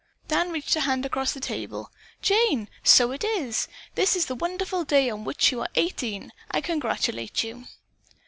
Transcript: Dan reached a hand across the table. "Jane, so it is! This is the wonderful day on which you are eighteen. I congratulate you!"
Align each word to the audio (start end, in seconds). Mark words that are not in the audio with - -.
Dan 0.27 0.51
reached 0.51 0.75
a 0.75 0.79
hand 0.81 1.05
across 1.05 1.31
the 1.31 1.39
table. 1.39 1.91
"Jane, 2.23 2.69
so 2.83 3.11
it 3.11 3.23
is! 3.23 3.67
This 3.93 4.15
is 4.15 4.25
the 4.25 4.33
wonderful 4.33 4.83
day 4.83 5.11
on 5.11 5.25
which 5.25 5.51
you 5.51 5.61
are 5.61 5.69
eighteen. 5.75 6.33
I 6.49 6.59
congratulate 6.59 7.43
you!" 7.43 7.65